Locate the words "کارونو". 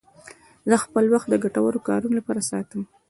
1.87-2.17